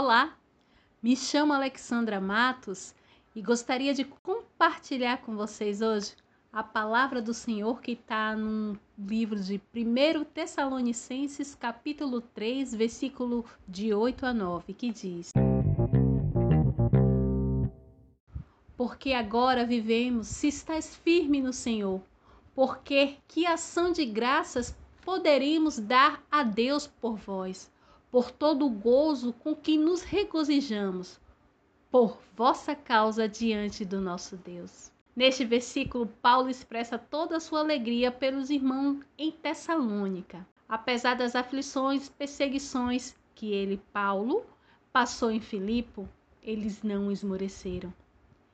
Olá, 0.00 0.38
me 1.02 1.16
chamo 1.16 1.52
Alexandra 1.52 2.20
Matos 2.20 2.94
e 3.34 3.42
gostaria 3.42 3.92
de 3.92 4.04
compartilhar 4.04 5.22
com 5.22 5.34
vocês 5.34 5.82
hoje 5.82 6.14
a 6.52 6.62
palavra 6.62 7.20
do 7.20 7.34
Senhor 7.34 7.80
que 7.80 7.94
está 7.94 8.36
no 8.36 8.78
livro 8.96 9.40
de 9.40 9.60
1 9.74 10.24
Tessalonicenses, 10.26 11.56
capítulo 11.56 12.20
3, 12.20 12.76
versículo 12.76 13.44
de 13.66 13.92
8 13.92 14.26
a 14.26 14.32
9, 14.32 14.72
que 14.72 14.92
diz: 14.92 15.32
Porque 18.76 19.12
agora 19.12 19.66
vivemos 19.66 20.28
se 20.28 20.46
estás 20.46 20.94
firme 20.94 21.40
no 21.40 21.52
Senhor, 21.52 22.00
porque 22.54 23.16
que 23.26 23.46
ação 23.46 23.90
de 23.90 24.04
graças 24.06 24.76
poderemos 25.04 25.76
dar 25.76 26.22
a 26.30 26.44
Deus 26.44 26.86
por 26.86 27.16
vós, 27.16 27.68
por 28.10 28.30
todo 28.30 28.66
o 28.66 28.70
gozo 28.70 29.32
com 29.32 29.54
que 29.54 29.76
nos 29.76 30.02
regozijamos, 30.02 31.20
por 31.90 32.18
vossa 32.36 32.74
causa 32.74 33.28
diante 33.28 33.84
do 33.84 34.00
nosso 34.00 34.36
Deus. 34.36 34.90
Neste 35.14 35.44
versículo, 35.44 36.06
Paulo 36.22 36.48
expressa 36.48 36.96
toda 36.96 37.36
a 37.36 37.40
sua 37.40 37.60
alegria 37.60 38.12
pelos 38.12 38.50
irmãos 38.50 39.04
em 39.18 39.32
Tessalônica, 39.32 40.46
apesar 40.68 41.14
das 41.14 41.34
aflições, 41.34 42.08
perseguições 42.08 43.16
que 43.34 43.52
ele, 43.52 43.82
Paulo, 43.92 44.46
passou 44.92 45.30
em 45.30 45.40
Filipe, 45.40 46.06
eles 46.42 46.82
não 46.82 47.10
esmoreceram. 47.10 47.92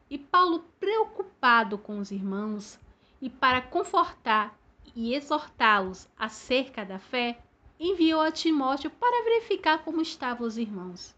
E 0.09 0.19
Paulo, 0.19 0.65
preocupado 0.81 1.77
com 1.77 1.98
os 1.98 2.11
irmãos 2.11 2.79
e 3.21 3.29
para 3.29 3.61
confortar 3.61 4.59
e 4.95 5.15
exortá-los 5.15 6.09
acerca 6.17 6.84
da 6.84 6.98
fé, 6.98 7.39
enviou 7.78 8.20
a 8.20 8.30
Timóteo 8.30 8.91
para 8.91 9.25
verificar 9.25 9.84
como 9.84 10.00
estavam 10.00 10.47
os 10.47 10.56
irmãos. 10.56 11.14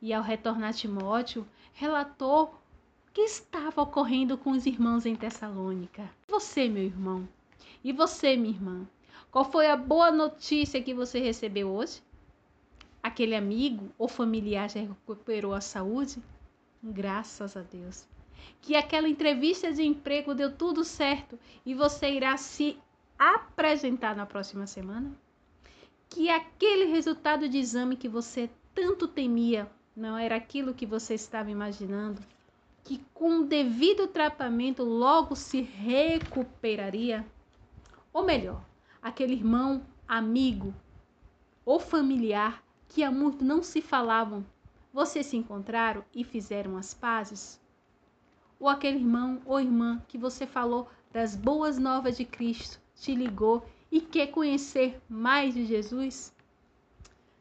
E 0.00 0.12
ao 0.12 0.22
retornar 0.22 0.74
Timóteo, 0.74 1.46
relatou 1.72 2.44
o 2.44 3.12
que 3.12 3.22
estava 3.22 3.82
ocorrendo 3.82 4.36
com 4.36 4.50
os 4.50 4.66
irmãos 4.66 5.06
em 5.06 5.16
Tessalônica. 5.16 6.08
Você, 6.28 6.68
meu 6.68 6.84
irmão, 6.84 7.28
e 7.82 7.92
você, 7.92 8.36
minha 8.36 8.54
irmã, 8.54 8.86
qual 9.30 9.44
foi 9.44 9.66
a 9.66 9.76
boa 9.76 10.10
notícia 10.10 10.82
que 10.82 10.94
você 10.94 11.18
recebeu 11.18 11.68
hoje? 11.68 12.02
Aquele 13.02 13.34
amigo 13.34 13.90
ou 13.98 14.08
familiar 14.08 14.70
já 14.70 14.80
recuperou 14.80 15.52
a 15.52 15.60
saúde? 15.60 16.22
Graças 16.82 17.56
a 17.56 17.62
Deus. 17.62 18.06
Que 18.60 18.76
aquela 18.76 19.08
entrevista 19.08 19.72
de 19.72 19.82
emprego 19.82 20.34
deu 20.34 20.54
tudo 20.54 20.84
certo 20.84 21.38
e 21.66 21.74
você 21.74 22.10
irá 22.10 22.36
se 22.36 22.78
apresentar 23.18 24.14
na 24.14 24.24
próxima 24.24 24.66
semana? 24.66 25.23
Que 26.08 26.28
aquele 26.28 26.86
resultado 26.86 27.48
de 27.48 27.58
exame 27.58 27.96
que 27.96 28.08
você 28.08 28.50
tanto 28.74 29.08
temia 29.08 29.70
não 29.96 30.16
era 30.16 30.36
aquilo 30.36 30.74
que 30.74 30.86
você 30.86 31.14
estava 31.14 31.50
imaginando, 31.50 32.20
que 32.82 32.98
com 33.14 33.40
o 33.40 33.44
devido 33.46 34.06
tratamento 34.06 34.82
logo 34.82 35.34
se 35.34 35.60
recuperaria? 35.60 37.24
Ou 38.12 38.24
melhor, 38.24 38.64
aquele 39.02 39.34
irmão, 39.34 39.82
amigo 40.06 40.74
ou 41.64 41.80
familiar 41.80 42.62
que 42.88 43.02
há 43.02 43.10
muito 43.10 43.44
não 43.44 43.62
se 43.62 43.80
falavam, 43.80 44.44
vocês 44.92 45.26
se 45.26 45.36
encontraram 45.36 46.04
e 46.14 46.22
fizeram 46.22 46.76
as 46.76 46.94
pazes? 46.94 47.60
Ou 48.60 48.68
aquele 48.68 48.98
irmão 48.98 49.40
ou 49.44 49.60
irmã 49.60 50.00
que 50.06 50.16
você 50.16 50.46
falou 50.46 50.88
das 51.12 51.34
boas 51.34 51.78
novas 51.78 52.16
de 52.16 52.24
Cristo, 52.24 52.80
te 52.94 53.14
ligou 53.14 53.66
e 53.94 54.00
quer 54.00 54.26
conhecer 54.26 55.00
mais 55.08 55.54
de 55.54 55.64
Jesus? 55.64 56.34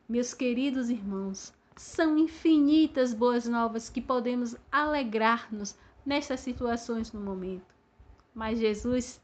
Meus 0.08 0.36
queridos 0.36 0.88
irmãos, 0.88 1.52
são 1.76 2.16
infinitas 2.16 3.12
boas 3.12 3.48
novas 3.48 3.90
que 3.90 4.00
podemos 4.00 4.56
alegrar-nos 4.72 5.76
nestas 6.06 6.42
situações 6.42 7.12
no 7.12 7.20
momento. 7.20 7.74
Mas 8.36 8.60
Jesus, 8.60 9.20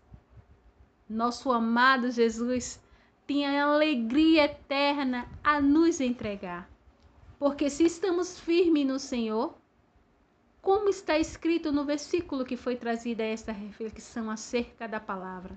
nosso 1.07 1.51
amado 1.51 2.09
Jesus, 2.09 2.81
tem 3.27 3.45
a 3.45 3.63
alegria 3.63 4.45
eterna 4.45 5.29
a 5.43 5.61
nos 5.61 6.01
entregar. 6.01 6.67
Porque 7.37 7.69
se 7.69 7.83
estamos 7.83 8.39
firmes 8.39 8.87
no 8.87 8.97
Senhor, 8.97 9.55
como 10.63 10.89
está 10.89 11.19
escrito 11.19 11.71
no 11.71 11.85
versículo 11.85 12.43
que 12.43 12.57
foi 12.57 12.75
trazida 12.75 13.21
esta 13.21 13.51
reflexão 13.51 14.31
acerca 14.31 14.87
da 14.87 14.99
palavra, 14.99 15.55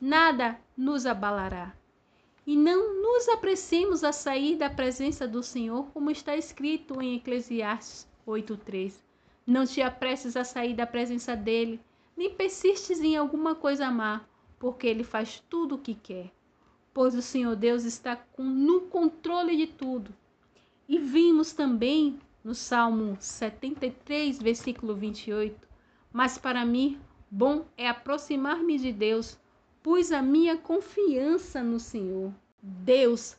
nada 0.00 0.60
nos 0.76 1.06
abalará. 1.06 1.74
E 2.46 2.56
não 2.56 3.02
nos 3.02 3.28
apressemos 3.28 4.04
a 4.04 4.12
sair 4.12 4.56
da 4.56 4.70
presença 4.70 5.26
do 5.26 5.42
Senhor, 5.42 5.90
como 5.92 6.10
está 6.10 6.36
escrito 6.36 7.00
em 7.02 7.16
Eclesiastes 7.16 8.06
8:3. 8.26 9.02
Não 9.46 9.64
te 9.64 9.80
apresses 9.82 10.36
a 10.36 10.44
sair 10.44 10.74
da 10.74 10.86
presença 10.86 11.34
dele, 11.34 11.80
nem 12.16 12.34
persistes 12.34 13.00
em 13.00 13.16
alguma 13.16 13.54
coisa 13.54 13.90
má, 13.90 14.24
porque 14.58 14.86
ele 14.86 15.02
faz 15.02 15.42
tudo 15.48 15.74
o 15.74 15.78
que 15.78 15.94
quer. 15.94 16.30
Pois 16.92 17.14
o 17.14 17.22
Senhor 17.22 17.56
Deus 17.56 17.84
está 17.84 18.16
com, 18.16 18.42
no 18.42 18.82
controle 18.82 19.56
de 19.56 19.66
tudo. 19.66 20.14
E 20.88 20.98
vimos 20.98 21.52
também 21.52 22.18
no 22.44 22.54
Salmo 22.54 23.16
73, 23.18 24.38
versículo 24.38 24.94
28, 24.94 25.66
mas 26.12 26.38
para 26.38 26.64
mim 26.64 26.98
bom 27.28 27.66
é 27.76 27.88
aproximar-me 27.88 28.78
de 28.78 28.92
Deus 28.92 29.36
pus 29.86 30.10
a 30.10 30.20
minha 30.20 30.56
confiança 30.56 31.62
no 31.62 31.78
Senhor, 31.78 32.34
Deus, 32.60 33.36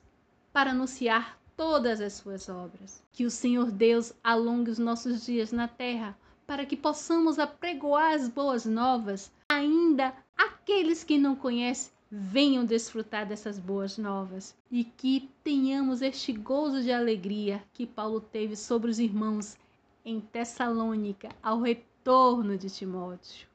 para 0.53 0.71
anunciar 0.71 1.37
todas 1.57 1.99
as 1.99 2.13
suas 2.13 2.47
obras. 2.47 3.03
Que 3.11 3.25
o 3.25 3.29
Senhor 3.29 3.69
Deus 3.69 4.13
alongue 4.23 4.71
os 4.71 4.79
nossos 4.79 5.25
dias 5.25 5.51
na 5.51 5.67
terra, 5.67 6.17
para 6.45 6.65
que 6.65 6.77
possamos 6.77 7.37
apregoar 7.37 8.13
as 8.13 8.29
boas 8.29 8.65
novas, 8.65 9.29
ainda 9.49 10.13
aqueles 10.37 11.03
que 11.03 11.17
não 11.17 11.35
conhecem 11.35 11.91
venham 12.09 12.63
desfrutar 12.63 13.27
dessas 13.27 13.59
boas 13.59 13.97
novas 13.97 14.55
e 14.71 14.85
que 14.85 15.29
tenhamos 15.43 16.01
este 16.01 16.31
gozo 16.31 16.81
de 16.81 16.93
alegria 16.93 17.61
que 17.73 17.85
Paulo 17.85 18.21
teve 18.21 18.55
sobre 18.55 18.89
os 18.89 18.99
irmãos 18.99 19.57
em 20.05 20.21
Tessalônica 20.21 21.27
ao 21.43 21.59
retorno 21.59 22.57
de 22.57 22.69
Timóteo. 22.69 23.49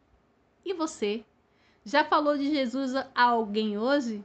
E 0.62 0.74
você? 0.74 1.24
Já 1.84 2.04
falou 2.04 2.36
de 2.36 2.48
Jesus 2.48 2.94
a 2.94 3.10
alguém 3.14 3.76
hoje? 3.76 4.24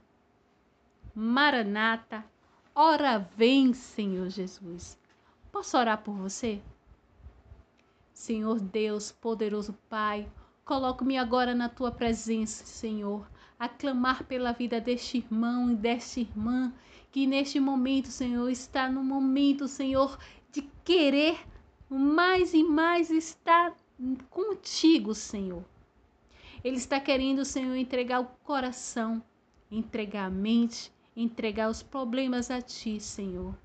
Maranata, 1.13 2.23
ora 2.75 3.17
vem, 3.17 3.73
Senhor 3.73 4.29
Jesus. 4.29 4.97
Posso 5.51 5.77
orar 5.77 6.03
por 6.03 6.13
você? 6.13 6.61
Senhor 8.13 8.59
Deus, 8.59 9.11
poderoso 9.11 9.73
Pai, 9.89 10.29
coloco-me 10.63 11.17
agora 11.17 11.55
na 11.55 11.67
tua 11.69 11.91
presença, 11.91 12.65
Senhor, 12.65 13.27
a 13.59 13.67
clamar 13.67 14.23
pela 14.25 14.51
vida 14.51 14.79
deste 14.79 15.17
irmão 15.17 15.71
e 15.71 15.75
desta 15.75 16.19
irmã 16.19 16.71
que 17.11 17.25
neste 17.25 17.59
momento, 17.59 18.09
Senhor, 18.09 18.49
está 18.49 18.87
no 18.87 19.03
momento, 19.03 19.67
Senhor, 19.67 20.19
de 20.51 20.61
querer 20.83 21.39
mais 21.89 22.53
e 22.53 22.63
mais 22.63 23.09
estar 23.09 23.75
contigo, 24.29 25.15
Senhor. 25.15 25.63
Ele 26.63 26.77
está 26.77 26.99
querendo, 26.99 27.45
Senhor, 27.45 27.75
entregar 27.75 28.19
o 28.19 28.25
coração, 28.43 29.21
entregar 29.71 30.25
a 30.25 30.29
mente, 30.29 30.91
entregar 31.15 31.69
os 31.69 31.81
problemas 31.81 32.51
a 32.51 32.61
Ti, 32.61 32.99
Senhor. 32.99 33.55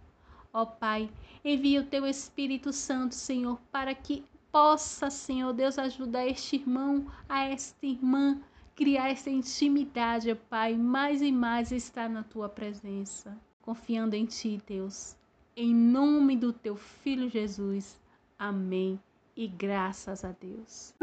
Ó 0.52 0.66
Pai, 0.66 1.10
envia 1.44 1.80
o 1.80 1.86
Teu 1.86 2.06
Espírito 2.06 2.72
Santo, 2.72 3.14
Senhor, 3.14 3.58
para 3.70 3.94
que 3.94 4.24
possa, 4.50 5.08
Senhor 5.08 5.52
Deus, 5.52 5.78
ajudar 5.78 6.26
este 6.26 6.56
irmão, 6.56 7.06
a 7.28 7.44
esta 7.44 7.86
irmã, 7.86 8.38
criar 8.76 9.08
essa 9.08 9.30
intimidade, 9.30 10.30
ó 10.30 10.36
Pai, 10.50 10.76
mais 10.76 11.22
e 11.22 11.32
mais 11.32 11.72
estar 11.72 12.08
na 12.08 12.22
Tua 12.22 12.48
presença. 12.48 13.36
Confiando 13.62 14.14
em 14.14 14.26
Ti, 14.26 14.60
Deus. 14.66 15.16
Em 15.56 15.74
nome 15.74 16.36
do 16.36 16.52
Teu 16.52 16.76
Filho 16.76 17.28
Jesus. 17.28 17.98
Amém. 18.38 19.00
E 19.36 19.46
graças 19.46 20.24
a 20.24 20.32
Deus. 20.32 20.94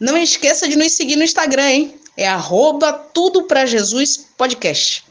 Não 0.00 0.16
esqueça 0.16 0.68
de 0.68 0.76
nos 0.76 0.92
seguir 0.92 1.16
no 1.16 1.24
Instagram, 1.24 1.70
hein? 1.70 1.94
É 2.16 2.28
arroba 2.28 2.92
Tudo 2.92 3.44
Pra 3.44 3.66
Jesus 3.66 4.28
Podcast. 4.36 5.07